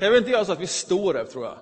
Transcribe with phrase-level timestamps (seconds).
[0.00, 1.58] Kan vi inte göra så att vi står upp, tror jag?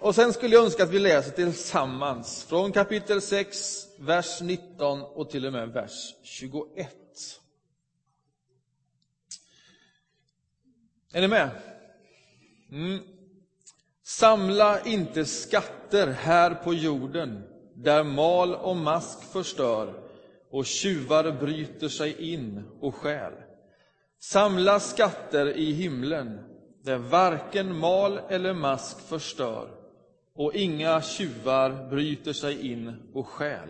[0.00, 5.30] Och sen skulle jag önska att vi läser tillsammans från kapitel 6, vers 19 och
[5.30, 6.96] till och med vers 21.
[11.12, 11.50] Är ni med?
[12.70, 12.98] Mm.
[14.02, 17.42] Samla inte skatter här på jorden,
[17.74, 19.94] där mal och mask förstör
[20.50, 23.43] och tjuvar bryter sig in och stjäl.
[24.24, 26.40] Samla skatter i himlen,
[26.82, 29.68] där varken mal eller mask förstör
[30.34, 33.68] och inga tjuvar bryter sig in och stjäl.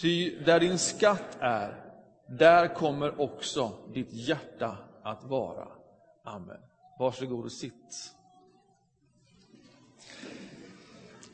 [0.00, 1.84] Ty där din skatt är,
[2.28, 5.68] där kommer också ditt hjärta att vara.
[6.24, 6.60] Amen.
[6.98, 8.12] Varsågod och sitt.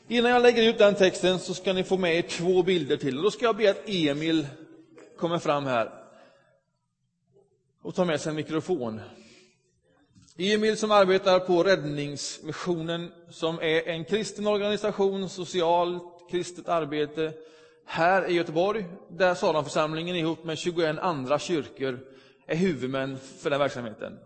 [0.07, 3.21] Innan jag lägger ut den texten så ska ni få med er två bilder till.
[3.21, 4.47] då ska jag be att Emil
[5.17, 6.00] kommer fram här
[7.81, 9.01] och tar med sig en mikrofon.
[10.37, 17.33] Emil som arbetar på Räddningsmissionen som är en kristen organisation, socialt kristet arbete
[17.85, 21.99] här i Göteborg, där Salamförsamlingen ihop med 21 andra kyrkor
[22.47, 24.19] är huvudmän för den verksamheten.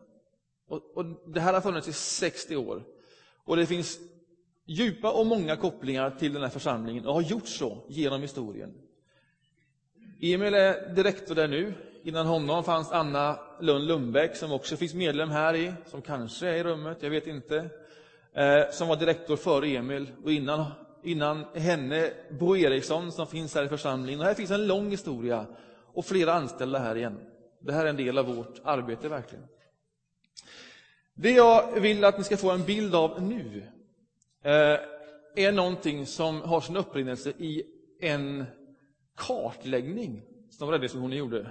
[0.68, 2.84] Och, och det här har funnits i 60 år.
[3.46, 4.00] Och det finns
[4.66, 8.74] djupa och många kopplingar till den här församlingen och har gjort så genom historien.
[10.22, 11.74] Emil är direktor där nu.
[12.06, 16.54] Innan honom fanns Anna Lund Lundbäck som också finns medlem här i, som kanske är
[16.54, 17.70] i rummet, jag vet inte.
[18.34, 20.66] Eh, som var direktor före Emil och innan,
[21.04, 24.20] innan henne Bo Eriksson som finns här i församlingen.
[24.20, 25.46] Och här finns en lång historia
[25.94, 27.20] och flera anställda här igen.
[27.60, 29.46] Det här är en del av vårt arbete verkligen.
[31.14, 33.68] Det jag vill att ni ska få en bild av nu
[34.44, 34.80] eh,
[35.46, 37.64] är någonting som har sin upprinnelse i
[38.02, 38.46] en
[39.16, 41.48] kartläggning som Räddningsmissionen gjorde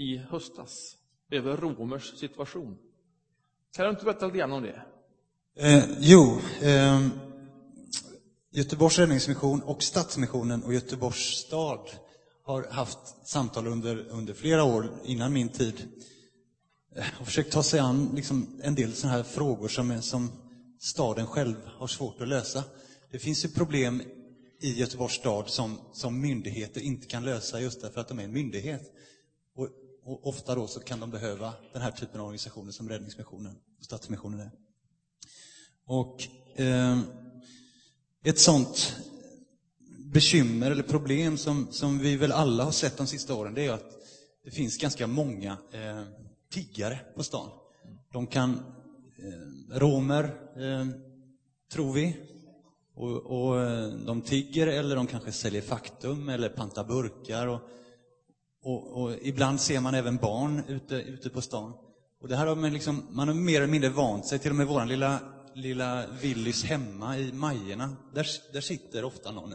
[0.00, 0.96] i höstas
[1.30, 2.78] över romers situation.
[3.76, 4.82] Kan du inte berätta lite grann om det?
[5.56, 7.06] Eh, jo, eh,
[8.50, 11.90] Göteborgs räddningsmission och Stadsmissionen och Göteborgs stad
[12.42, 15.88] har haft samtal under, under flera år innan min tid
[16.96, 20.30] eh, och försökt ta sig an liksom en del sådana här frågor som, som
[20.78, 22.64] staden själv har svårt att lösa.
[23.10, 24.02] Det finns ju problem
[24.60, 28.32] i Göteborgs stad som, som myndigheter inte kan lösa just därför att de är en
[28.32, 28.92] myndighet.
[30.10, 33.84] Och, ofta då så kan de behöva den här typen av organisationer som Räddningsmissionen och
[33.84, 34.50] Stadsmissionen är.
[35.86, 37.00] Och eh,
[38.24, 38.96] ett sånt
[40.12, 43.72] bekymmer eller problem som, som vi väl alla har sett de sista åren, det är
[43.72, 43.92] att
[44.44, 46.02] det finns ganska många eh,
[46.52, 47.50] tiggare på stan.
[48.12, 48.54] De kan
[49.18, 50.24] eh, romer,
[50.56, 50.86] eh,
[51.72, 52.16] tror vi.
[52.94, 57.46] Och, och, ehm, de tigger eller de kanske säljer faktum eller pantar burkar.
[57.46, 57.60] Och,
[58.62, 61.72] och, och, ibland ser man även barn ute, ute på stan.
[62.20, 64.38] Och det här har man, liksom, man har mer eller mindre vant sig.
[64.38, 65.20] Till och med vår lilla,
[65.54, 69.54] lilla Willys hemma i Majerna, där, där sitter ofta någon.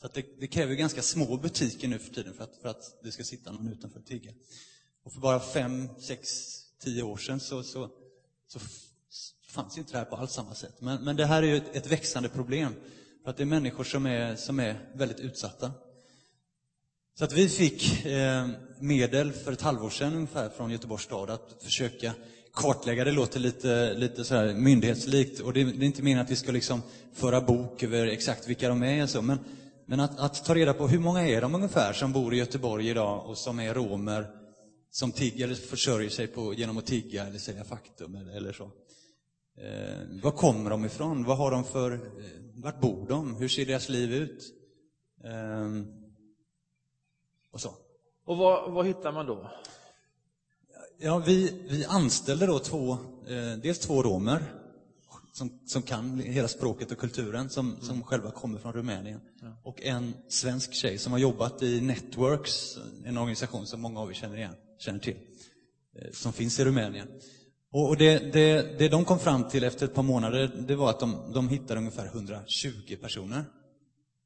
[0.00, 3.12] Så det, det, kräver ganska små butiker nu för tiden för att, för att det
[3.12, 4.32] ska sitta någon utanför och tigga.
[5.04, 6.28] Och för bara fem, sex,
[6.78, 7.88] tio år sedan så, så,
[8.46, 8.60] så
[9.48, 10.80] fanns inte det här på alls samma sätt.
[10.80, 12.74] Men, men det här är ju ett, ett, växande problem.
[13.22, 15.72] För att det är människor som är, som är väldigt utsatta.
[17.18, 18.48] Så att vi fick eh,
[18.80, 22.12] medel för ett halvår sedan ungefär från Göteborgs stad att försöka
[22.52, 23.04] kartlägga.
[23.04, 26.36] Det låter lite, lite så här myndighetslikt och det, det är inte meningen att vi
[26.36, 26.82] ska liksom
[27.12, 29.06] föra bok över exakt vilka de är.
[29.06, 29.22] Så.
[29.22, 29.38] Men,
[29.86, 32.88] men att, att, ta reda på hur många är de ungefär som bor i Göteborg
[32.88, 34.26] idag och som är romer
[34.90, 38.64] som tigger eller försörjer sig på, genom att tigga eller sälja faktum eller, eller så.
[39.58, 41.24] Eh, var kommer de ifrån?
[41.24, 41.98] Vad har de för, eh,
[42.54, 43.36] vart bor de?
[43.36, 44.44] Hur ser deras liv ut?
[45.24, 46.05] Eh,
[47.56, 47.74] och så.
[48.26, 49.50] Och vad, vad hittar man då?
[50.98, 52.92] Ja, vi, vi anställde då två,
[53.28, 54.42] eh, dels två romer
[55.32, 57.80] som, som kan hela språket och kulturen, som, mm.
[57.80, 59.20] som själva kommer från Rumänien.
[59.40, 59.60] Ja.
[59.64, 64.14] Och en svensk tjej som har jobbat i Networks, en organisation som många av er
[64.14, 65.16] känner igen känner till,
[65.96, 67.08] eh, som finns i Rumänien.
[67.72, 71.00] Och det, det, det de kom fram till efter ett par månader, det var att
[71.00, 73.44] de, de hittade ungefär 120 personer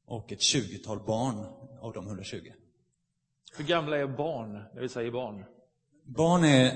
[0.07, 1.45] och ett 20-tal barn
[1.81, 2.37] av de 120.
[3.57, 5.43] Hur gamla är barn, när vi säger barn?
[6.03, 6.73] Barn är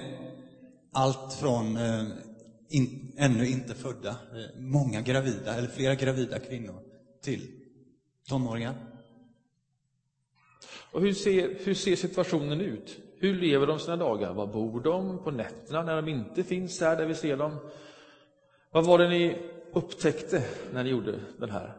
[0.91, 2.03] allt från eh,
[2.69, 6.79] in, ännu inte födda, eh, många gravida, eller flera gravida kvinnor,
[7.21, 7.41] till
[8.29, 8.75] tonåringar.
[10.91, 12.97] Och hur ser, hur ser situationen ut?
[13.19, 14.33] Hur lever de sina dagar?
[14.33, 17.57] Var bor de på nätterna när de inte finns här där vi ser dem?
[18.71, 19.37] Vad var det ni
[19.73, 20.43] upptäckte
[20.73, 21.73] när ni gjorde den här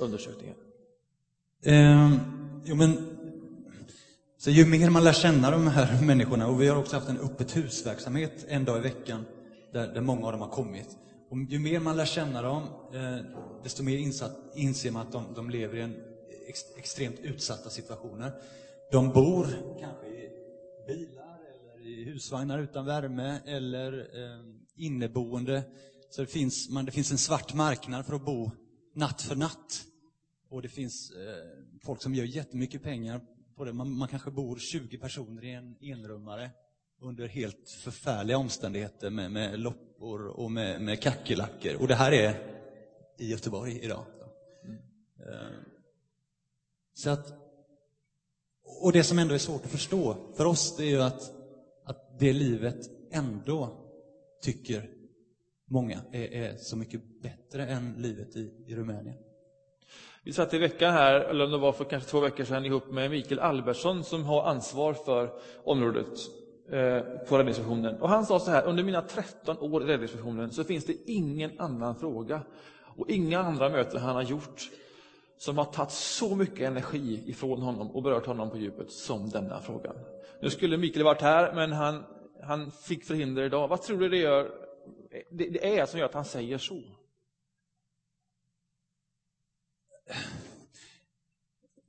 [0.00, 0.56] undersökningen?
[1.62, 2.12] Eh,
[2.64, 3.15] jo, men
[4.38, 7.18] så ju mer man lär känna de här människorna, och vi har också haft en
[7.18, 9.24] öppet husverksamhet en dag i veckan,
[9.72, 10.98] där, där många av dem har kommit.
[11.30, 12.62] Och ju mer man lär känna dem,
[12.94, 13.16] eh,
[13.62, 15.96] desto mer insatt, inser man att de, de lever i en
[16.48, 18.32] ex, extremt utsatta situationer.
[18.92, 19.46] De bor
[19.80, 20.30] kanske i
[20.86, 24.40] bilar eller i husvagnar utan värme eller eh,
[24.76, 25.62] inneboende.
[26.10, 28.50] Så det finns, man, det finns en svart marknad för att bo
[28.94, 29.84] natt för natt.
[30.50, 33.20] Och det finns eh, folk som gör jättemycket pengar
[33.56, 33.72] på det.
[33.72, 36.50] Man, man kanske bor 20 personer i en enrummare
[37.00, 41.74] under helt förfärliga omständigheter med, med loppor och med, med kackerlackor.
[41.80, 42.56] Och det här är
[43.18, 44.04] i Göteborg idag.
[44.64, 44.78] Mm.
[46.94, 47.32] Så att,
[48.82, 51.32] och det som ändå är svårt att förstå för oss, det är ju att,
[51.84, 53.82] att det livet ändå
[54.42, 54.90] tycker
[55.64, 59.25] många är, är så mycket bättre än livet i, i Rumänien.
[60.26, 62.90] Vi satt i veckan här, eller om det var för kanske två veckor sedan, ihop
[62.90, 65.30] med Mikael Albertsson som har ansvar för
[65.64, 66.06] området
[66.70, 68.00] eh, på Räddningsmissionen.
[68.00, 71.50] Och han sa så här, under mina 13 år i Räddningsmissionen så finns det ingen
[71.58, 72.40] annan fråga
[72.96, 74.70] och inga andra möten han har gjort
[75.38, 79.60] som har tagit så mycket energi ifrån honom och berört honom på djupet som denna
[79.60, 79.94] frågan.
[80.42, 82.04] Nu skulle Mikael varit här, men han,
[82.42, 83.68] han fick förhinder idag.
[83.68, 84.50] Vad tror du det, gör,
[85.30, 86.82] det, det är som gör att han säger så?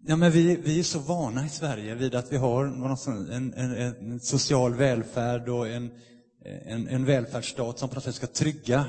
[0.10, 3.54] Ja, men vi, vi är så vana i Sverige vid att vi har en, en,
[3.54, 5.92] en social välfärd och en,
[6.46, 8.86] en, en välfärdsstat som på något sätt ska trygga,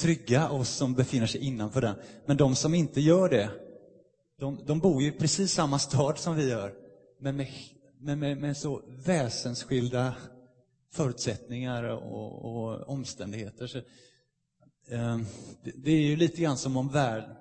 [0.00, 1.94] trygga oss som befinner sig innanför den.
[2.26, 3.50] Men de som inte gör det,
[4.38, 6.72] de, de bor ju i precis samma stad som vi gör,
[7.20, 7.48] men med,
[8.00, 10.14] med, med, med så väsensskilda
[10.92, 13.66] förutsättningar och, och omständigheter.
[13.66, 13.78] Så,
[14.88, 15.18] eh,
[15.64, 17.36] det, det, är ju lite grann som om världen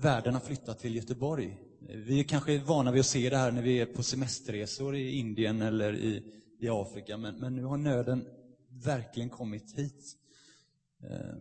[0.00, 1.58] världen har flyttat till Göteborg.
[1.80, 5.18] Vi är kanske vana vid att se det här när vi är på semesterresor i
[5.18, 6.22] Indien eller i,
[6.60, 8.26] i Afrika, men, men nu har nöden
[8.84, 10.16] verkligen kommit hit.
[11.02, 11.36] Eh.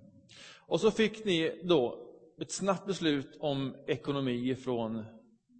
[0.58, 2.06] Och så fick ni då
[2.42, 5.06] ett snabbt beslut om ekonomi från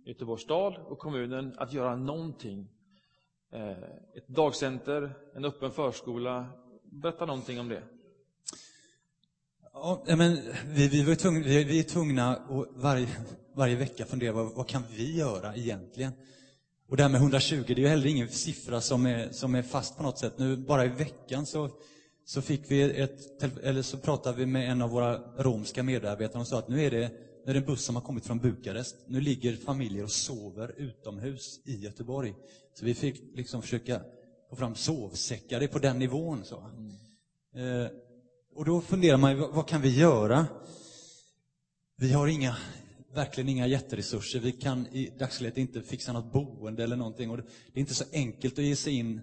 [0.06, 2.68] Göteborgs stad och kommunen att göra någonting.
[3.52, 3.72] Eh,
[4.16, 6.46] ett dagcenter, en öppen förskola.
[6.84, 7.84] Berätta någonting om det.
[9.82, 13.08] Ja, men vi, vi, var tvungna, vi, vi är tvungna att varje,
[13.56, 16.12] varje vecka fundera vad, vad kan vi göra egentligen?
[16.90, 19.62] Och det här med 120, det är ju heller ingen siffra som är, som är
[19.62, 20.34] fast på något sätt.
[20.38, 21.70] Nu bara i veckan så
[22.30, 26.48] så, fick vi ett, eller så pratade vi med en av våra romska medarbetare och
[26.48, 27.12] sa att nu är, det,
[27.46, 28.96] nu är det en buss som har kommit från Bukarest.
[29.08, 32.34] Nu ligger familjer och sover utomhus i Göteborg.
[32.74, 34.02] Så vi fick liksom försöka
[34.50, 36.44] få fram sovsäckar, det är på den nivån.
[36.44, 36.64] Så.
[37.54, 37.84] Mm.
[37.84, 37.90] Eh,
[38.60, 40.48] och då funderar man, ju, vad kan vi göra?
[41.96, 42.58] Vi har inga,
[43.14, 44.40] verkligen inga jätteresurser.
[44.40, 47.30] Vi kan i dagsläget inte fixa något boende eller någonting.
[47.30, 49.22] Och det, är inte så enkelt att ge sig in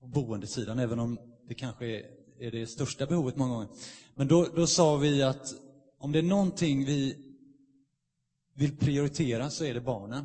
[0.00, 1.18] på boendesidan, även om
[1.48, 2.02] det kanske är,
[2.38, 3.68] är det största behovet många gånger.
[4.14, 5.54] Men då, då sa vi att
[5.98, 7.16] om det är någonting vi
[8.54, 10.24] vill prioritera så är det barnen.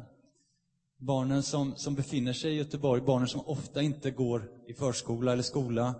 [0.97, 5.43] Barnen som, som befinner sig i Göteborg, barnen som ofta inte går i förskola eller
[5.43, 5.95] skola.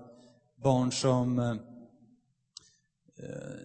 [0.64, 1.40] Barn som...
[1.40, 1.52] Eh,
[3.26, 3.60] eh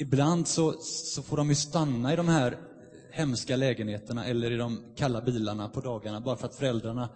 [0.00, 2.58] ibland så, så får de ju stanna i de här
[3.10, 7.08] hemska lägenheterna eller i de kalla bilarna på dagarna bara för att föräldrarna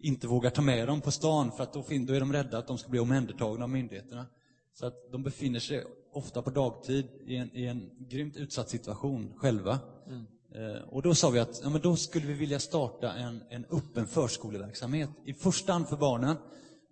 [0.00, 2.66] inte vågar ta med dem på stan för att då, då är de rädda att
[2.66, 4.26] de ska bli omhändertagna av myndigheterna.
[4.74, 9.32] Så att de befinner sig ofta på dagtid i en, i en grymt utsatt situation
[9.36, 9.78] själva.
[10.06, 10.26] Mm.
[10.54, 13.64] Eh, och då sa vi att ja, men då skulle vi vilja starta en, en
[13.70, 15.10] öppen förskoleverksamhet.
[15.24, 16.36] I första hand för barnen,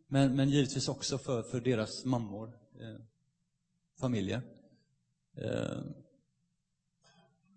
[0.06, 3.00] men, men givetvis också för, för deras mammor, eh,
[4.00, 4.40] familjer.
[5.36, 5.78] Eh,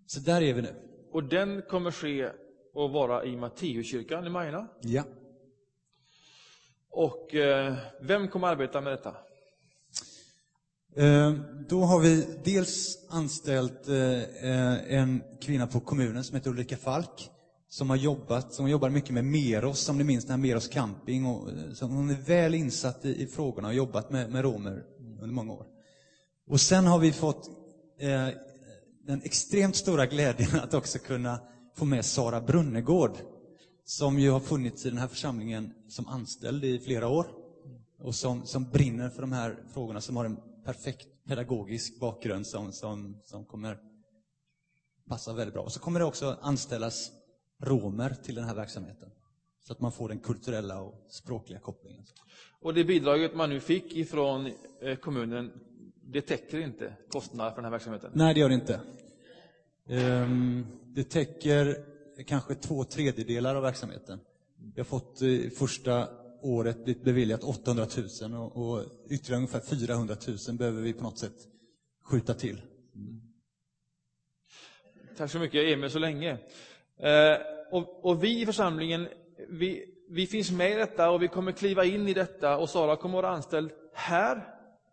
[0.05, 0.75] så där är vi nu.
[1.11, 2.31] Och den kommer ske
[2.73, 4.67] och vara i Matteuskyrkan i Majorna?
[4.81, 5.03] Ja.
[6.89, 9.15] Och eh, vem kommer arbeta med detta?
[10.95, 11.33] Eh,
[11.69, 17.31] då har vi dels anställt eh, en kvinna på kommunen som heter Ulrika Falk
[17.69, 21.25] som har jobbat, som jobbar mycket med Meros, om ni minns, den här Meros camping.
[21.25, 24.85] Och, eh, så hon är väl insatt i, i frågorna och jobbat med, med romer
[25.21, 25.65] under många år.
[26.47, 27.49] Och sen har vi fått
[27.99, 28.27] eh,
[29.07, 31.39] den extremt stora glädjen att också kunna
[31.75, 33.17] få med Sara Brunnegård
[33.85, 37.27] som ju har funnits i den här församlingen som anställd i flera år
[37.99, 42.71] och som, som brinner för de här frågorna, som har en perfekt pedagogisk bakgrund som,
[42.71, 43.77] som, som kommer
[45.07, 45.63] passa väldigt bra.
[45.63, 47.11] Och så kommer det också anställas
[47.61, 49.09] romer till den här verksamheten.
[49.59, 52.05] Så att man får den kulturella och språkliga kopplingen.
[52.61, 54.51] Och det bidraget man nu fick ifrån
[54.81, 55.51] eh, kommunen,
[56.03, 58.11] det täcker inte kostnaderna för den här verksamheten?
[58.13, 58.81] Nej, det gör det inte.
[59.87, 61.85] Ehm, det täcker
[62.27, 64.19] kanske två tredjedelar av verksamheten.
[64.75, 66.07] Vi har fått eh, första
[66.41, 67.87] året blivit beviljat 800
[68.21, 70.15] 000 och, och ytterligare ungefär 400
[70.47, 71.47] 000 behöver vi på något sätt
[72.03, 72.61] skjuta till.
[75.17, 76.37] Tack så mycket Emil så länge.
[76.99, 77.37] Eh,
[77.71, 79.07] och, och, vi i församlingen,
[79.49, 82.95] vi, vi finns med i detta och vi kommer kliva in i detta och Sara
[82.95, 84.41] kommer vara anställd här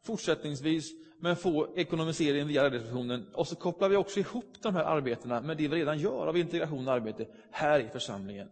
[0.07, 3.27] fortsättningsvis men få ekonomisering via räddningsmissionen.
[3.35, 6.37] Och så kopplar vi också ihop de här arbetena med det vi redan gör av
[6.37, 8.49] integration och arbete här i församlingen.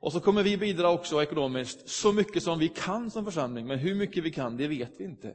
[0.00, 3.78] Och så kommer vi bidra också ekonomiskt så mycket som vi kan som församling, men
[3.78, 5.34] hur mycket vi kan, det vet vi inte.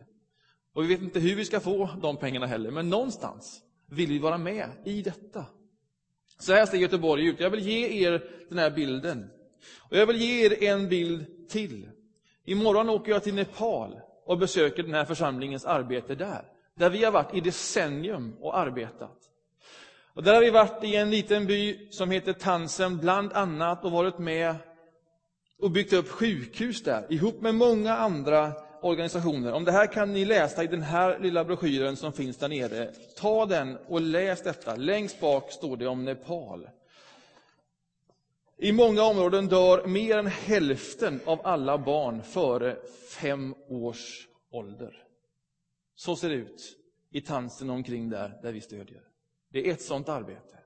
[0.74, 4.20] Och vi vet inte hur vi ska få de pengarna heller, men någonstans vill vi
[4.20, 5.46] vara med i detta.
[6.38, 7.40] Så här ser Göteborg ut.
[7.40, 9.30] Jag vill ge er den här bilden.
[9.80, 11.90] Och jag vill ge er en bild till.
[12.46, 16.46] Imorgon åker jag till Nepal och besöker den här församlingens arbete där.
[16.76, 19.18] Där vi har varit i decennium och arbetat.
[20.14, 23.92] Och där har vi varit i en liten by som heter Tansen, bland annat, och
[23.92, 24.56] varit med
[25.62, 28.54] och byggt upp sjukhus där, ihop med många andra
[28.86, 29.54] organisationer.
[29.54, 32.92] Om det här kan ni läsa i den här lilla broschyren som finns där nere.
[33.16, 34.76] Ta den och läs detta.
[34.76, 36.70] Längst bak står det om Nepal.
[38.58, 42.78] I många områden dör mer än hälften av alla barn före
[43.10, 45.04] fem års ålder.
[45.96, 46.78] Så ser det ut
[47.12, 49.02] i Tansen omkring där, där vi stödjer.
[49.52, 50.60] Det är ett sådant arbete.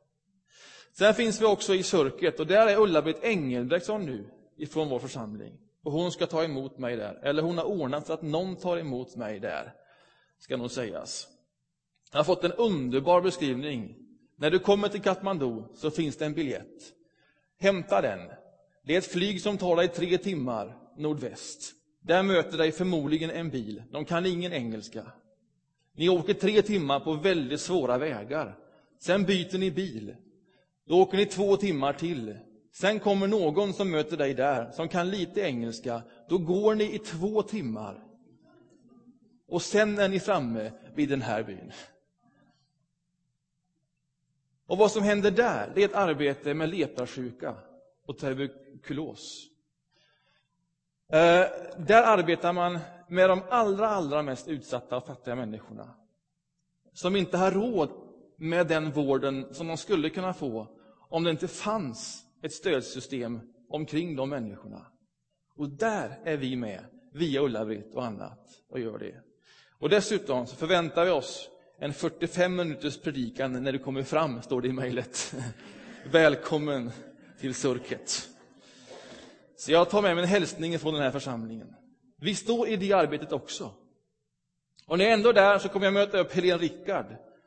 [0.93, 5.68] Sen finns vi också i Sörket och där är Ulla-Britt Engelbrektsson nu ifrån vår församling.
[5.89, 7.19] Och hon ska ta emot mig där.
[7.23, 9.73] Eller hon har ordnat så att någon tar emot mig där,
[10.39, 11.27] ska nog sägas.
[12.11, 13.95] Jag har fått en underbar beskrivning.
[14.35, 16.93] När du kommer till Katmandu så finns det en biljett.
[17.59, 18.19] Hämta den.
[18.83, 21.73] Det är ett flyg som tar dig tre timmar nordväst.
[22.01, 23.83] Där möter dig förmodligen en bil.
[23.91, 25.11] De kan ingen engelska.
[25.95, 28.57] Ni åker tre timmar på väldigt svåra vägar.
[28.99, 30.15] Sen byter ni bil.
[30.85, 32.37] Då åker ni två timmar till.
[32.71, 36.01] Sen kommer någon som möter dig där, som kan lite engelska.
[36.29, 38.03] Då går ni i två timmar.
[39.47, 41.71] Och sen är ni framme vid den här byn.
[44.67, 47.55] Och vad som händer där, det är ett arbete med leprasjuka
[48.05, 49.45] och tuberkulos.
[51.11, 51.45] Eh,
[51.77, 55.95] där arbetar man med de allra, allra mest utsatta och fattiga människorna.
[56.93, 57.89] Som inte har råd
[58.35, 60.67] med den vården som de skulle kunna få
[61.09, 64.85] om det inte fanns ett stödsystem omkring de människorna.
[65.55, 69.15] Och där är vi med, via Ulla-Britt och annat, och gör det.
[69.79, 74.61] Och dessutom så förväntar vi oss en 45 minuters predikan när du kommer fram, står
[74.61, 75.35] det i mejlet.
[76.11, 76.91] Välkommen
[77.39, 78.29] till Surket.
[79.57, 81.75] Så jag tar med mig en hälsning från den här församlingen.
[82.21, 83.71] Vi står i det arbetet också.
[84.85, 87.05] Och när jag ändå är där så kommer jag möta upp Helene Rickard,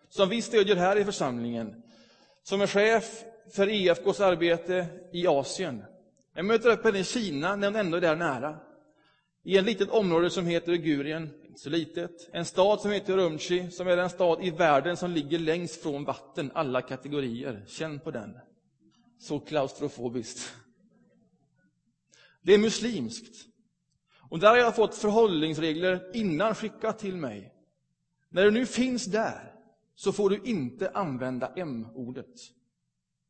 [0.09, 1.83] som vi stödjer här i församlingen,
[2.43, 5.85] som är chef för EFKs arbete i Asien.
[6.35, 8.59] Jag möter upp henne i Kina när hon ändå är där nära.
[9.45, 12.29] I ett litet område som heter Gurien, inte så litet.
[12.33, 16.05] En stad som heter Urumqi, som är den stad i världen som ligger längst från
[16.05, 17.65] vatten, alla kategorier.
[17.67, 18.39] Känn på den.
[19.19, 20.55] Så klaustrofobiskt.
[22.43, 23.47] Det är muslimskt.
[24.31, 27.53] Och där har jag fått förhållningsregler innan skickat till mig.
[28.29, 29.55] När du nu finns där,
[29.95, 32.35] så får du inte använda M-ordet.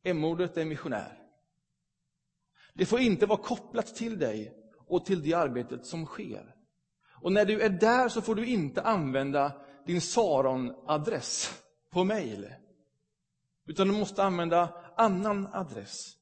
[0.03, 1.19] M-ordet är missionär.
[2.73, 4.53] Det får inte vara kopplat till dig
[4.87, 6.55] och till det arbetet som sker.
[7.21, 9.51] Och när du är där så får du inte använda
[9.85, 12.53] din Saron-adress på mejl.
[13.65, 16.17] Utan du måste använda annan adress.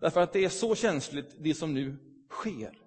[0.00, 1.96] Därför att det är så känsligt, det som nu
[2.30, 2.78] sker.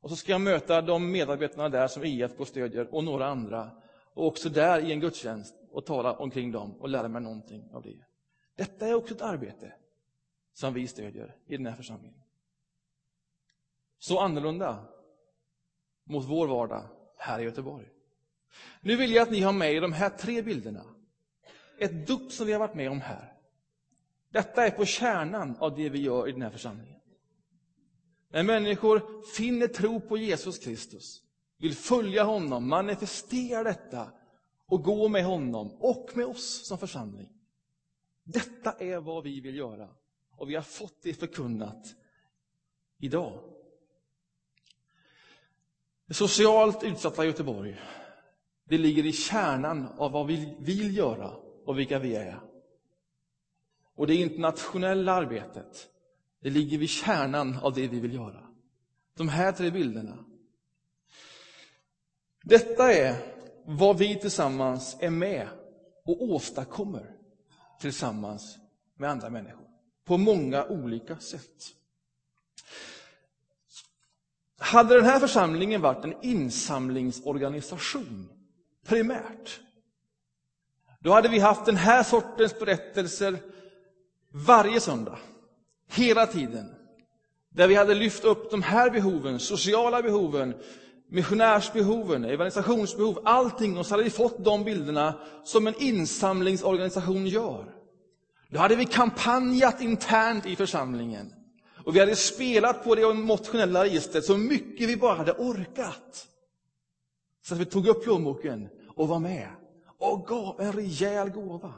[0.00, 3.70] Och så ska jag möta de medarbetarna där som IFK stödjer och några andra.
[4.14, 7.82] Och också där i en gudstjänst och tala omkring dem och lära mig någonting av
[7.82, 8.04] det.
[8.56, 9.72] Detta är också ett arbete
[10.52, 12.22] som vi stödjer i den här församlingen.
[13.98, 14.84] Så annorlunda
[16.04, 17.88] mot vår vardag här i Göteborg.
[18.80, 20.84] Nu vill jag att ni har med er de här tre bilderna.
[21.78, 23.32] Ett dupp som vi har varit med om här.
[24.28, 27.00] Detta är på kärnan av det vi gör i den här församlingen.
[28.28, 31.22] När människor finner tro på Jesus Kristus,
[31.58, 34.12] vill följa honom, manifestera detta
[34.66, 37.35] och gå med honom och med oss som församling.
[38.28, 39.88] Detta är vad vi vill göra
[40.30, 41.94] och vi har fått det förkunnat
[42.98, 43.40] idag.
[46.06, 47.80] Det socialt utsatta Göteborg,
[48.64, 51.30] det ligger i kärnan av vad vi vill göra
[51.64, 52.40] och vilka vi är.
[53.94, 55.88] Och det internationella arbetet,
[56.40, 58.46] det ligger vid kärnan av det vi vill göra.
[59.14, 60.24] De här tre bilderna.
[62.42, 63.16] Detta är
[63.64, 65.48] vad vi tillsammans är med
[66.04, 67.15] och åstadkommer
[67.80, 68.58] tillsammans
[68.96, 69.66] med andra människor.
[70.04, 71.72] på många olika sätt.
[74.58, 78.28] Hade den här församlingen varit en insamlingsorganisation
[78.86, 79.60] primärt,
[81.00, 83.38] då hade vi haft den här sortens berättelser
[84.30, 85.18] varje söndag,
[85.90, 86.74] hela tiden.
[87.48, 90.54] Där vi hade lyft upp de här behoven, sociala behoven,
[91.08, 93.78] missionärsbehoven, evangelisationsbehov, allting.
[93.78, 97.74] Och så hade vi fått de bilderna som en insamlingsorganisation gör.
[98.48, 101.32] Då hade vi kampanjat internt i församlingen.
[101.84, 106.28] Och vi hade spelat på det emotionella registret så mycket vi bara hade orkat.
[107.42, 109.48] Så att vi tog upp plånboken och var med
[109.98, 111.74] och gav en rejäl gåva.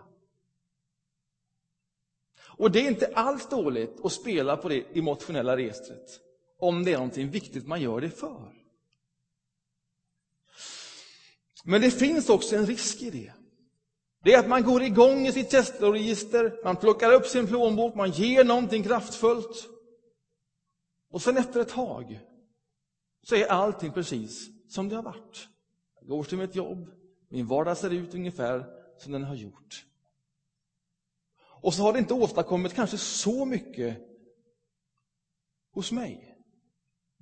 [2.58, 6.20] Och det är inte alls dåligt att spela på det emotionella registret.
[6.58, 8.57] Om det är någonting viktigt man gör det för.
[11.68, 13.32] Men det finns också en risk i det.
[14.24, 18.10] Det är att man går igång i sitt register, man plockar upp sin plånbok, man
[18.10, 19.68] ger någonting kraftfullt.
[21.10, 22.20] Och sen efter ett tag
[23.22, 25.48] så är allting precis som det har varit.
[26.00, 26.90] Jag går till mitt jobb,
[27.28, 28.66] min vardag ser ut ungefär
[28.98, 29.86] som den har gjort.
[31.40, 33.98] Och så har det inte åstadkommit kanske så mycket
[35.72, 36.38] hos mig,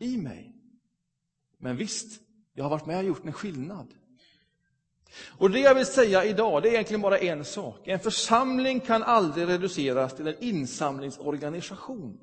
[0.01, 0.57] i mig.
[1.59, 2.21] Men visst,
[2.53, 3.95] jag har varit med och gjort en skillnad.
[5.39, 7.89] Och det jag vill säga idag, det är egentligen bara en sak.
[7.89, 12.19] En församling kan aldrig reduceras till en insamlingsorganisation.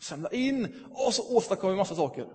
[0.00, 2.26] Samla in och så åstadkommer vi massa saker.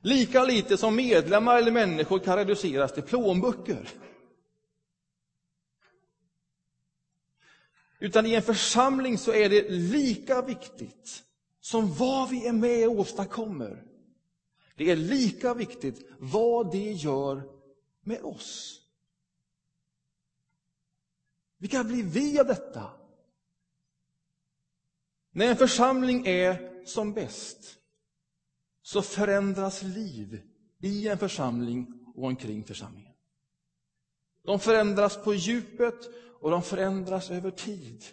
[0.00, 3.88] Lika lite som medlemmar eller människor kan reduceras till plånböcker.
[7.98, 11.22] Utan i en församling så är det lika viktigt
[11.60, 13.82] som vad vi är med och åstadkommer.
[14.76, 17.42] Det är lika viktigt vad det gör
[18.02, 18.80] med oss.
[21.64, 22.90] Vilka blir vi av detta?
[25.30, 27.78] När en församling är som bäst
[28.82, 30.42] så förändras liv
[30.80, 33.12] i en församling och omkring församlingen.
[34.42, 35.94] De förändras på djupet
[36.40, 38.04] och de förändras över tid.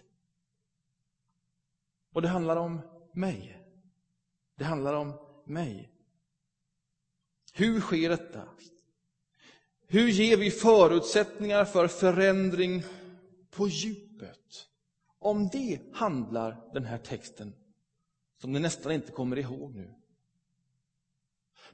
[2.14, 2.82] Och det handlar om
[3.14, 3.62] mig.
[4.56, 5.14] Det handlar om
[5.46, 5.92] mig.
[7.54, 8.44] Hur sker detta?
[9.88, 12.84] Hur ger vi förutsättningar för förändring
[13.52, 14.68] på djupet?
[15.20, 17.54] Om det handlar den här texten,
[18.42, 19.94] som ni nästan inte kommer ihåg nu.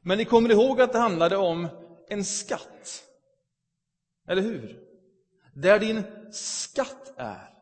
[0.01, 1.67] Men ni kommer ihåg att det handlade om
[2.09, 3.03] en skatt.
[4.27, 4.83] Eller hur?
[5.53, 7.53] Där din skatt är.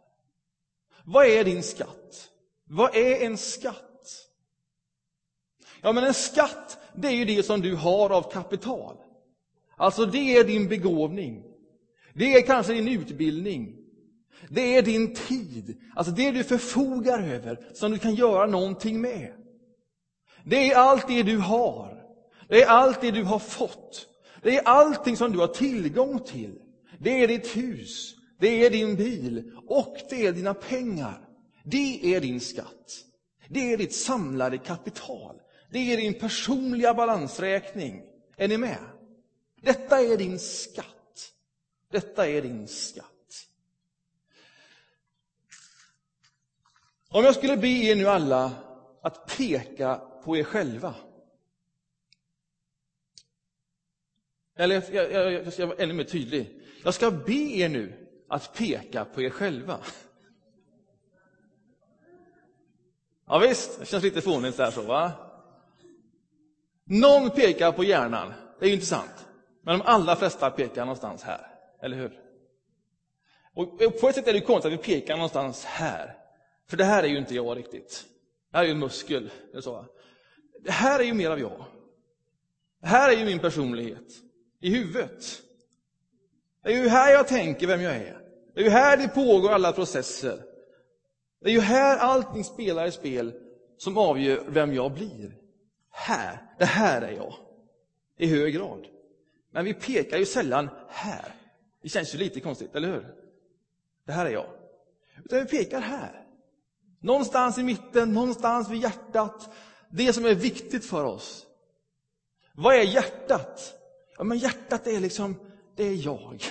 [1.03, 2.31] Vad är din skatt?
[2.63, 3.81] Vad är en skatt?
[5.81, 8.97] Ja, men en skatt, det är ju det som du har av kapital.
[9.77, 11.43] Alltså, det är din begåvning.
[12.13, 13.84] Det är kanske din utbildning.
[14.49, 19.31] Det är din tid, alltså det du förfogar över, som du kan göra någonting med.
[20.45, 22.03] Det är allt det du har.
[22.49, 24.07] Det är allt det du har fått.
[24.41, 26.59] Det är allting som du har tillgång till.
[26.99, 31.27] Det är ditt hus, det är din bil och det är dina pengar.
[31.63, 33.05] Det är din skatt.
[33.49, 35.35] Det är ditt samlade kapital.
[35.71, 38.01] Det är din personliga balansräkning.
[38.37, 38.79] Är ni med?
[39.61, 40.85] Detta är din skatt.
[41.91, 43.14] Detta är din skatt.
[47.15, 48.51] Om jag skulle be er nu alla
[49.01, 50.95] att peka på er själva.
[54.57, 56.61] Eller jag, jag, jag ska vara ännu mer tydlig.
[56.83, 59.77] Jag ska be er nu att peka på er själva.
[63.25, 65.11] Ja, visst, det känns lite fånigt där så, va?
[66.83, 69.27] Någon pekar på hjärnan, det är ju intressant.
[69.61, 71.47] Men de allra flesta pekar någonstans här,
[71.81, 72.19] eller hur?
[73.53, 76.24] Och på ett sätt är det konstigt att vi pekar någonstans här.
[76.67, 78.05] För det här är ju inte jag riktigt.
[78.51, 79.31] Det här är ju en muskel.
[79.59, 79.85] Så.
[80.63, 81.65] Det här är ju mer av jag.
[82.81, 84.13] Det här är ju min personlighet.
[84.59, 85.41] I huvudet.
[86.63, 88.21] Det är ju här jag tänker vem jag är.
[88.53, 90.43] Det är ju här det pågår alla processer.
[91.41, 93.33] Det är ju här allting spelar i spel
[93.77, 95.37] som avgör vem jag blir.
[95.91, 97.33] Här, det här är jag.
[98.17, 98.87] I hög grad.
[99.51, 101.35] Men vi pekar ju sällan här.
[101.81, 103.15] Det känns ju lite konstigt, eller hur?
[104.05, 104.47] Det här är jag.
[105.23, 106.24] Utan vi pekar här.
[107.05, 109.55] Någonstans i mitten, någonstans vid hjärtat.
[109.89, 111.45] Det som är viktigt för oss.
[112.53, 113.73] Vad är hjärtat?
[114.17, 115.35] Ja, men hjärtat är liksom,
[115.75, 116.43] det är jag.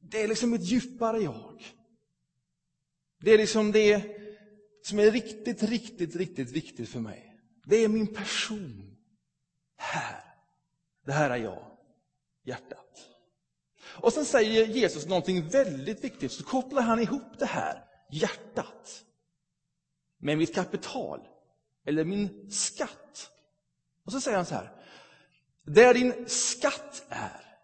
[0.00, 1.64] Det är liksom ett djupare jag.
[3.20, 4.02] Det är liksom det
[4.82, 7.40] som är riktigt, riktigt, riktigt viktigt för mig.
[7.64, 8.96] Det är min person.
[9.76, 10.24] Här.
[11.06, 11.76] Det här är jag.
[12.44, 13.08] Hjärtat.
[13.86, 19.04] Och sen säger Jesus någonting väldigt viktigt, så kopplar han ihop det här hjärtat
[20.18, 21.20] med mitt kapital
[21.86, 23.30] eller min skatt.
[24.04, 24.72] Och så säger han så här,
[25.62, 27.58] där din skatt är,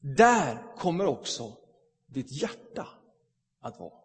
[0.00, 1.56] där kommer också
[2.06, 2.88] ditt hjärta
[3.60, 4.04] att vara.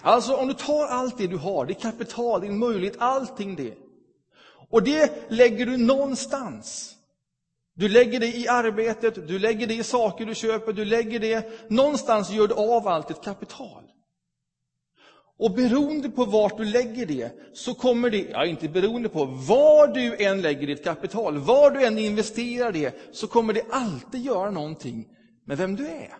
[0.00, 3.78] Alltså om du tar allt det du har, ditt kapital, din möjlighet, allting det.
[4.68, 6.96] Och det lägger du någonstans.
[7.74, 11.70] Du lägger det i arbetet, du lägger det i saker du köper, du lägger det,
[11.70, 13.82] någonstans gör du av allt ett kapital.
[15.38, 19.86] Och beroende på vart du lägger det, så kommer det, ja inte beroende på, var
[19.86, 24.50] du än lägger ditt kapital, var du än investerar det, så kommer det alltid göra
[24.50, 25.08] någonting
[25.44, 26.14] med vem du är.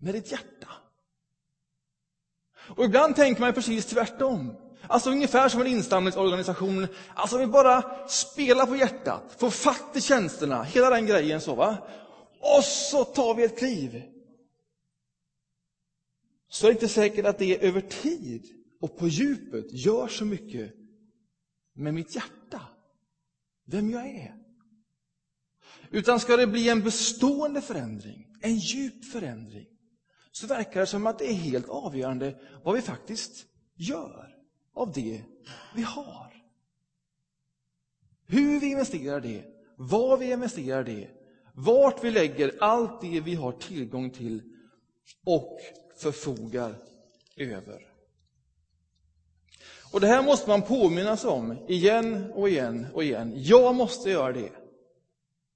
[0.00, 0.68] Med ditt hjärta.
[2.76, 4.56] Och ibland tänker man precis tvärtom.
[4.86, 6.86] Alltså ungefär som en insamlingsorganisation.
[7.14, 11.76] Alltså vi bara spelar på hjärtat, får fatt i tjänsterna, hela den grejen så va.
[12.56, 14.02] Och så tar vi ett kliv.
[16.48, 18.46] Så är det inte säkert att det över tid
[18.80, 20.74] och på djupet gör så mycket
[21.74, 22.60] med mitt hjärta.
[23.66, 24.34] Vem jag är.
[25.90, 29.66] Utan ska det bli en bestående förändring, en djup förändring,
[30.32, 34.41] så verkar det som att det är helt avgörande vad vi faktiskt gör
[34.74, 35.22] av det
[35.74, 36.44] vi har.
[38.26, 39.44] Hur vi investerar det,
[39.76, 41.08] vad vi investerar det,
[41.54, 44.42] vart vi lägger allt det vi har tillgång till
[45.24, 45.58] och
[45.96, 46.74] förfogar
[47.36, 47.86] över.
[49.92, 53.32] Och Det här måste man påminnas om igen och igen och igen.
[53.36, 54.52] Jag måste göra det.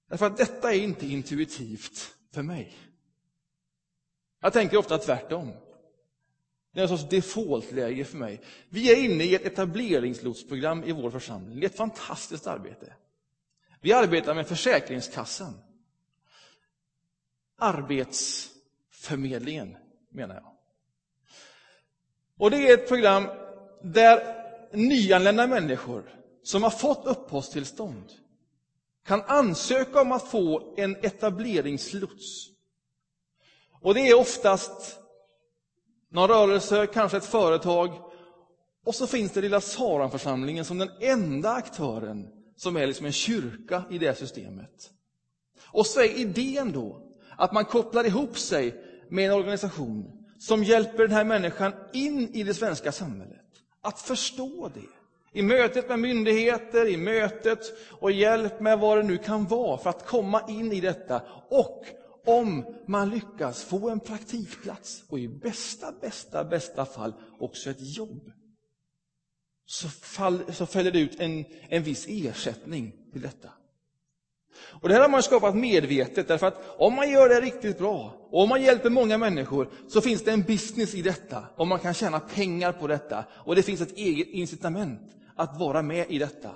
[0.08, 2.76] Därför att detta är inte intuitivt för mig.
[4.40, 5.52] Jag tänker ofta tvärtom.
[6.76, 8.40] Det är en sorts defaultläge för mig.
[8.68, 11.60] Vi är inne i ett etableringslotsprogram i vår församling.
[11.60, 12.92] Det är ett fantastiskt arbete.
[13.80, 15.54] Vi arbetar med Försäkringskassan.
[17.58, 19.76] Arbetsförmedlingen,
[20.10, 20.52] menar jag.
[22.38, 23.26] Och Det är ett program
[23.82, 28.12] där nyanlända människor som har fått uppehållstillstånd
[29.04, 32.48] kan ansöka om att få en etableringslots.
[33.80, 35.05] Och det är oftast
[36.10, 37.90] någon rörelse, kanske ett företag.
[38.86, 43.82] Och så finns det lilla Saranförsamlingen som den enda aktören som är liksom en kyrka
[43.90, 44.90] i det systemet.
[45.66, 47.02] Och så är idén då
[47.36, 52.42] att man kopplar ihop sig med en organisation som hjälper den här människan in i
[52.42, 53.40] det svenska samhället.
[53.82, 54.80] Att förstå det.
[55.38, 59.90] I mötet med myndigheter, i mötet och hjälp med vad det nu kan vara för
[59.90, 61.22] att komma in i detta.
[61.48, 61.84] Och
[62.26, 68.32] om man lyckas få en praktikplats och i bästa, bästa, bästa fall också ett jobb,
[69.66, 73.48] så, fall, så fäller det ut en, en viss ersättning till detta.
[74.64, 78.14] Och Det här har man skapat medvetet, därför att om man gör det riktigt bra,
[78.30, 81.78] och om man hjälper många människor, så finns det en business i detta, och man
[81.78, 85.00] kan tjäna pengar på detta, och det finns ett eget incitament
[85.36, 86.50] att vara med i detta.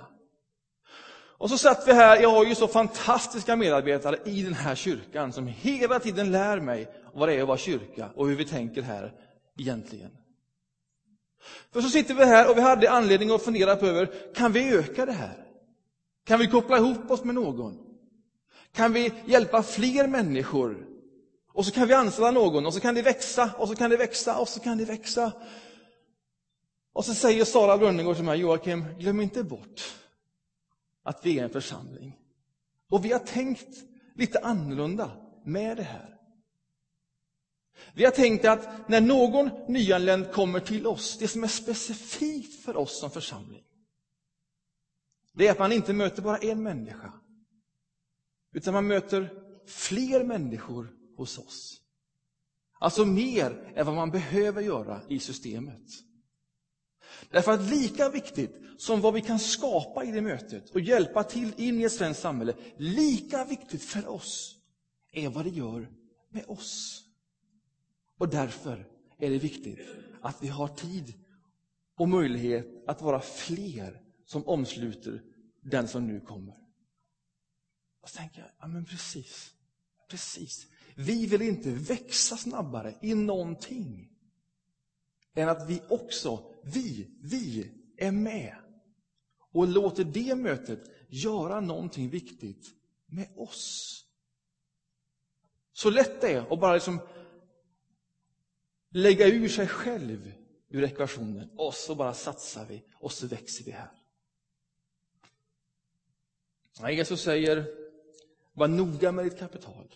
[1.41, 5.33] Och så satt vi här, jag har ju så fantastiska medarbetare i den här kyrkan
[5.33, 8.81] som hela tiden lär mig vad det är att vara kyrka och hur vi tänker
[8.81, 9.13] här
[9.57, 10.11] egentligen.
[11.73, 14.73] För så sitter vi här och vi hade anledning att fundera på över, kan vi
[14.73, 15.45] öka det här?
[16.25, 17.77] Kan vi koppla ihop oss med någon?
[18.71, 20.87] Kan vi hjälpa fler människor?
[21.53, 23.97] Och så kan vi anställa någon och så kan det växa och så kan det
[23.97, 25.31] växa och så kan det växa.
[26.93, 30.00] Och så säger Sara Brunnegård till mig, Joakim, glöm inte bort
[31.03, 32.17] att vi är en församling.
[32.89, 33.83] Och vi har tänkt
[34.15, 35.11] lite annorlunda
[35.45, 36.17] med det här.
[37.93, 42.77] Vi har tänkt att när någon nyanländ kommer till oss, det som är specifikt för
[42.77, 43.63] oss som församling,
[45.33, 47.13] det är att man inte möter bara en människa,
[48.53, 51.81] utan man möter fler människor hos oss.
[52.79, 56.10] Alltså mer än vad man behöver göra i systemet.
[57.29, 61.53] Därför att lika viktigt som vad vi kan skapa i det mötet och hjälpa till
[61.57, 64.55] in i ett svenskt samhälle, lika viktigt för oss
[65.11, 65.91] är vad det gör
[66.29, 67.03] med oss.
[68.17, 69.79] Och därför är det viktigt
[70.21, 71.13] att vi har tid
[71.97, 75.23] och möjlighet att vara fler som omsluter
[75.61, 76.55] den som nu kommer.
[78.01, 79.53] Och så tänker jag, ja men precis,
[80.09, 80.67] precis.
[80.95, 84.09] Vi vill inte växa snabbare i någonting
[85.35, 88.55] än att vi också vi, vi är med
[89.51, 92.73] och låter det mötet göra någonting viktigt
[93.05, 93.97] med oss.
[95.73, 96.99] Så lätt det är att bara liksom
[98.89, 100.33] lägga ur sig själv
[100.69, 103.91] ur ekvationen och så bara satsar vi och så växer vi här.
[106.91, 107.65] Jesus säger,
[108.53, 109.95] var noga med ditt kapital,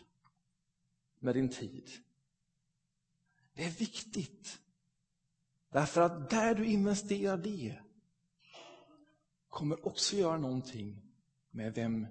[1.19, 1.89] med din tid.
[3.53, 4.59] Det är viktigt.
[5.75, 7.75] Därför att där du investerar det
[9.49, 11.01] kommer också göra någonting
[11.51, 12.07] med vem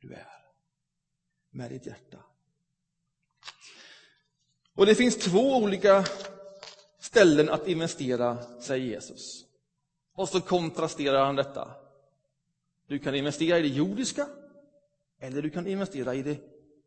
[0.00, 0.44] du är.
[1.50, 2.18] Med ditt hjärta.
[4.74, 6.04] Och det finns två olika
[6.98, 9.44] ställen att investera, säger Jesus.
[10.12, 11.74] Och så kontrasterar han detta.
[12.86, 14.28] Du kan investera i det jordiska
[15.18, 16.38] eller du kan investera i det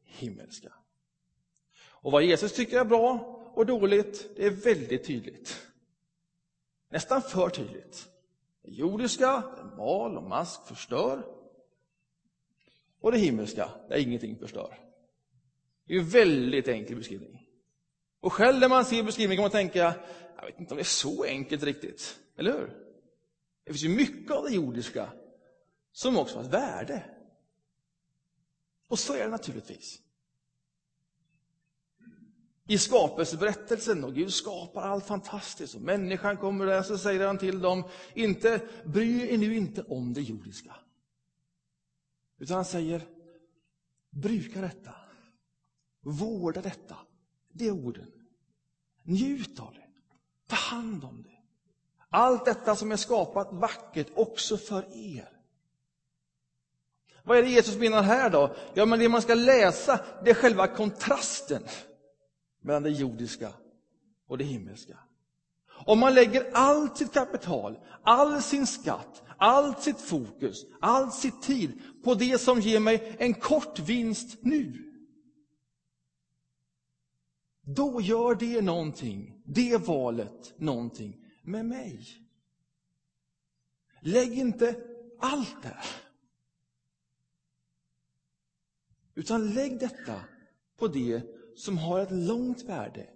[0.04, 0.74] himmelska.
[1.84, 5.71] Och vad Jesus tycker är bra och dåligt, det är väldigt tydligt.
[6.92, 8.10] Nästan för tydligt.
[8.64, 9.44] Det jordiska,
[9.78, 11.26] mal och mask förstör.
[13.02, 14.80] Och det himmelska, där ingenting förstör.
[15.88, 17.48] Det är en väldigt enkel beskrivning.
[18.20, 19.96] Och själv när man ser beskrivningen kan man tänka,
[20.38, 22.20] jag vet inte om det är så enkelt riktigt.
[22.38, 22.78] Eller hur?
[23.64, 25.10] Det finns ju mycket av det jordiska
[25.92, 27.04] som också har ett värde.
[28.88, 30.02] Och så är det naturligtvis.
[32.72, 37.62] I skapelseberättelsen, och Gud skapar allt fantastiskt, och människan kommer där, så säger han till
[37.62, 40.76] dem, inte, bry er nu inte om det jordiska.
[42.40, 43.02] Utan han säger,
[44.10, 44.94] bruka detta,
[46.02, 46.96] vårda detta,
[47.54, 48.12] det är orden.
[49.04, 49.88] Njut av det,
[50.48, 51.38] ta hand om det.
[52.10, 55.30] Allt detta som är skapat vackert också för er.
[57.24, 58.56] Vad är det Jesus menar här då?
[58.74, 61.64] Ja, men det man ska läsa, det är själva kontrasten
[62.62, 63.54] mellan det jordiska
[64.28, 64.98] och det himmelska.
[65.86, 71.82] Om man lägger allt sitt kapital, all sin skatt, allt sitt fokus, all sitt tid
[72.04, 74.88] på det som ger mig en kort vinst nu.
[77.62, 82.08] Då gör det någonting, det valet någonting med mig.
[84.02, 84.76] Lägg inte
[85.20, 85.86] allt där.
[89.16, 90.22] Utan lägg detta
[90.78, 93.10] på det som har ett långt värde,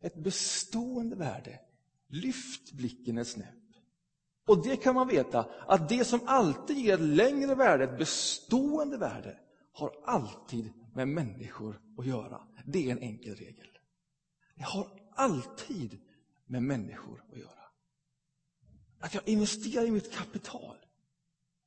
[0.00, 1.60] ett bestående värde.
[2.08, 3.48] Lyft blicken ett snäpp.
[4.46, 8.96] Och det kan man veta, att det som alltid ger ett längre värde, ett bestående
[8.96, 9.38] värde,
[9.72, 12.40] har alltid med människor att göra.
[12.66, 13.68] Det är en enkel regel.
[14.56, 16.00] Det har alltid
[16.46, 17.64] med människor att göra.
[19.00, 20.76] Att jag investerar i mitt kapital,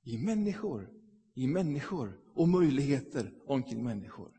[0.03, 0.89] i människor,
[1.33, 4.36] i människor och möjligheter omkring människor.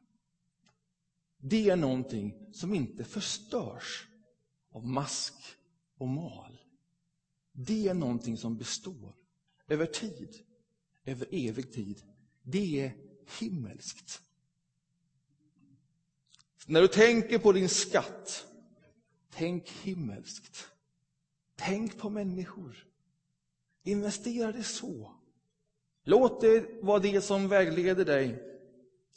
[1.39, 4.09] Det är någonting som inte förstörs
[4.71, 5.35] av mask
[5.99, 6.61] och mal.
[7.53, 9.15] Det är någonting som består
[9.69, 10.37] över tid,
[11.05, 12.03] över evig tid.
[12.43, 12.97] Det är
[13.41, 14.23] himmelskt.
[16.67, 18.47] När du tänker på din skatt,
[19.31, 20.69] tänk himmelskt.
[21.57, 22.87] Tänk på människor.
[23.83, 25.15] Investera det så.
[26.05, 28.43] Låt det vara det som vägleder dig.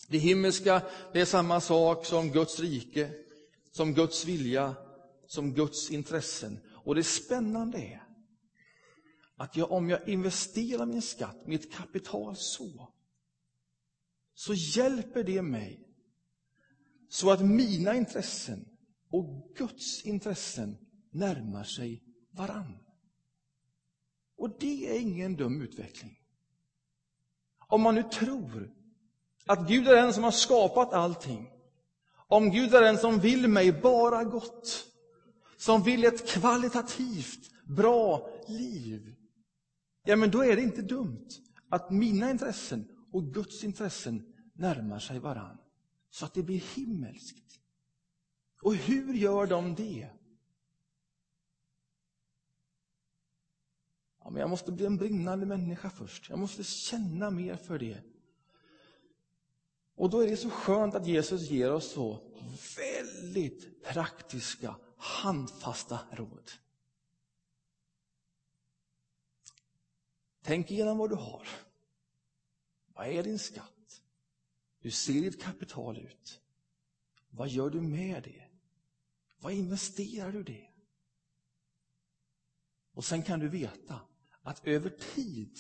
[0.07, 0.81] Det himmelska,
[1.13, 3.11] det är samma sak som Guds rike,
[3.71, 4.75] som Guds vilja,
[5.27, 6.59] som Guds intressen.
[6.67, 8.03] Och det spännande är
[9.35, 12.93] att jag, om jag investerar min skatt, mitt kapital så,
[14.33, 15.87] så hjälper det mig
[17.09, 18.65] så att mina intressen
[19.09, 20.77] och Guds intressen
[21.11, 22.77] närmar sig varann.
[24.37, 26.19] Och det är ingen dum utveckling.
[27.67, 28.80] Om man nu tror
[29.45, 31.51] att Gud är den som har skapat allting,
[32.27, 34.87] om Gud är den som vill mig bara gott,
[35.57, 39.15] som vill ett kvalitativt bra liv,
[40.03, 41.27] ja men då är det inte dumt
[41.69, 45.57] att mina intressen och Guds intressen närmar sig varann,
[46.09, 47.59] så att det blir himmelskt.
[48.61, 50.09] Och hur gör de det?
[54.23, 56.29] Ja, men jag måste bli en brinnande människa först.
[56.29, 58.01] Jag måste känna mer för det.
[60.01, 62.19] Och då är det så skönt att Jesus ger oss så
[62.77, 66.51] väldigt praktiska, handfasta råd.
[70.41, 71.47] Tänk igenom vad du har.
[72.93, 74.01] Vad är din skatt?
[74.79, 76.41] Hur ser ditt kapital ut?
[77.29, 78.47] Vad gör du med det?
[79.39, 80.67] Vad investerar du det?
[82.93, 83.99] Och sen kan du veta
[84.41, 85.59] att över tid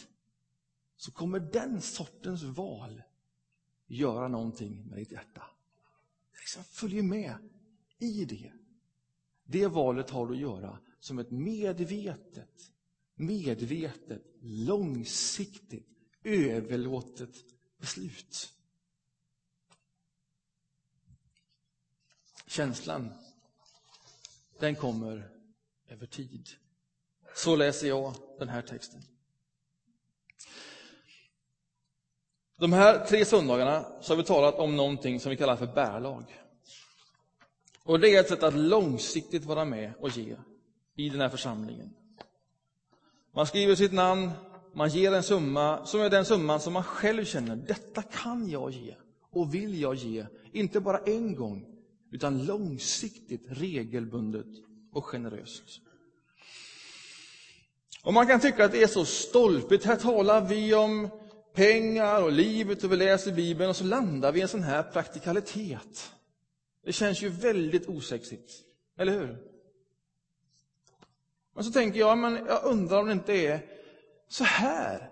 [0.95, 3.01] så kommer den sortens val
[3.91, 5.43] göra någonting med ditt hjärta.
[6.39, 7.35] Liksom följ med
[7.97, 8.51] i det.
[9.43, 12.71] Det valet har du att göra som ett medvetet,
[13.15, 15.87] medvetet, långsiktigt,
[16.23, 17.35] överlåtet
[17.77, 18.53] beslut.
[22.47, 23.09] Känslan,
[24.59, 25.31] den kommer
[25.87, 26.49] över tid.
[27.35, 29.01] Så läser jag den här texten.
[32.61, 36.23] De här tre söndagarna så har vi talat om någonting som vi kallar för bärlag.
[37.83, 40.35] Och det är ett sätt att långsiktigt vara med och ge
[40.95, 41.93] i den här församlingen.
[43.35, 44.31] Man skriver sitt namn,
[44.73, 48.71] man ger en summa som är den summan som man själv känner, detta kan jag
[48.71, 48.95] ge
[49.31, 50.25] och vill jag ge.
[50.51, 51.65] Inte bara en gång,
[52.11, 54.47] utan långsiktigt, regelbundet
[54.93, 55.63] och generöst.
[58.03, 59.85] Och Man kan tycka att det är så stolpigt.
[59.85, 61.09] Här talar vi om
[61.53, 64.83] pengar och livet och vi läser Bibeln och så landar vi i en sån här
[64.83, 66.11] praktikalitet.
[66.83, 68.51] Det känns ju väldigt osexigt,
[68.97, 69.37] eller hur?
[71.55, 73.65] Men så tänker jag, men jag undrar om det inte är
[74.27, 75.09] så här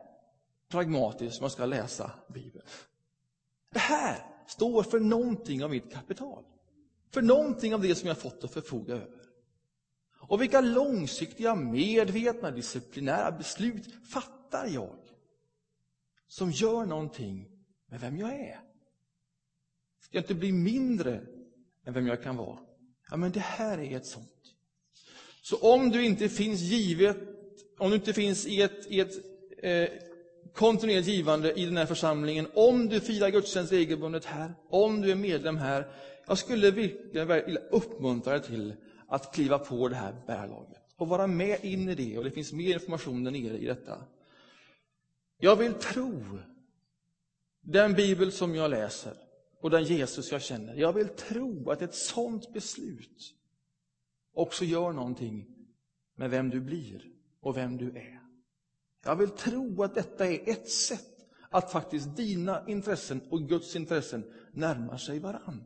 [0.70, 2.66] pragmatiskt man ska läsa Bibeln.
[3.74, 6.44] Det här står för någonting av mitt kapital.
[7.12, 9.22] För någonting av det som jag fått att förfoga över.
[10.20, 14.96] Och vilka långsiktiga, medvetna, disciplinära beslut fattar jag
[16.30, 17.50] som gör någonting
[17.90, 18.60] med vem jag är?
[20.02, 21.22] Ska jag inte bli mindre
[21.86, 22.58] än vem jag kan vara?
[23.10, 24.56] Ja, men det här är ett sånt.
[25.42, 27.18] Så om du inte finns givet,
[27.78, 29.14] om du inte finns i ett, i ett
[29.58, 29.90] eh,
[30.54, 35.16] kontinuerligt givande i den här församlingen, om du firar gudstjänst regelbundet här, om du är
[35.16, 35.92] medlem här,
[36.28, 38.74] jag skulle verkligen vilja uppmuntra dig till
[39.08, 42.18] att kliva på det här bärlaget och vara med in i det.
[42.18, 43.98] Och det finns mer information där nere i detta.
[45.42, 46.40] Jag vill tro
[47.62, 49.14] den bibel som jag läser
[49.62, 50.76] och den Jesus jag känner.
[50.76, 53.34] Jag vill tro att ett sånt beslut
[54.34, 55.46] också gör någonting
[56.16, 58.20] med vem du blir och vem du är.
[59.04, 64.34] Jag vill tro att detta är ett sätt att faktiskt dina intressen och Guds intressen
[64.52, 65.64] närmar sig varann.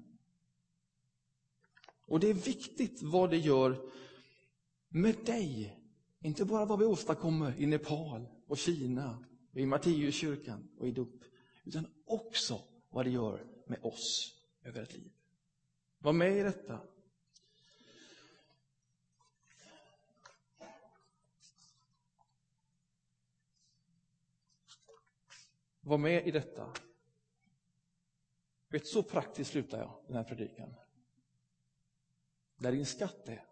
[2.08, 3.78] Och det är viktigt vad det gör
[4.90, 5.80] med dig.
[6.22, 11.24] Inte bara vad vi åstadkommer i Nepal och Kina, i Matteuskyrkan och i dop,
[11.64, 15.12] utan också vad det gör med oss över ett liv.
[15.98, 16.80] Var med i detta.
[25.82, 26.74] Var med i detta.
[28.68, 30.74] Vet, så praktiskt slutar jag den här predikan.
[32.56, 33.46] Där din skatt är,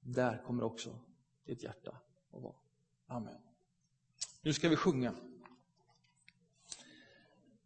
[0.00, 0.98] där kommer också
[1.44, 2.56] ditt hjärta att vara.
[3.06, 3.51] Amen.
[4.44, 5.12] Nu ska vi sjunga.